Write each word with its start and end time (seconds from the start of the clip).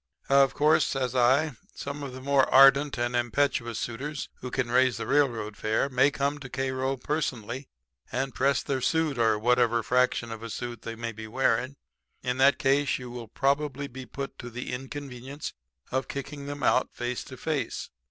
"'Of 0.29 0.55
course,' 0.55 0.87
says 0.87 1.13
I, 1.15 1.57
'some 1.75 2.01
of 2.01 2.11
the 2.11 2.21
more 2.21 2.51
ardent 2.51 2.97
and 2.97 3.15
impetuous 3.15 3.77
suitors 3.77 4.29
who 4.39 4.49
can 4.49 4.71
raise 4.71 4.97
the 4.97 5.05
railroad 5.05 5.55
fare 5.55 5.89
may 5.89 6.09
come 6.09 6.39
to 6.39 6.49
Cairo 6.49 6.95
to 6.95 7.01
personally 7.03 7.69
press 8.33 8.63
their 8.63 8.81
suit 8.81 9.19
or 9.19 9.37
whatever 9.37 9.83
fraction 9.83 10.31
of 10.31 10.41
a 10.41 10.49
suit 10.49 10.81
they 10.81 10.95
may 10.95 11.11
be 11.11 11.27
wearing. 11.27 11.75
In 12.23 12.37
that 12.39 12.57
case 12.57 12.97
you 12.97 13.11
will 13.11 13.27
be 13.27 13.33
probably 13.35 13.87
put 14.07 14.39
to 14.39 14.49
the 14.49 14.73
inconvenience 14.73 15.53
of 15.91 16.07
kicking 16.07 16.47
them 16.47 16.63
out 16.63 16.89
face 16.95 17.23
to 17.25 17.37
face. 17.37 17.91